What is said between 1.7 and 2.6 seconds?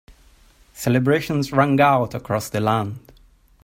out across the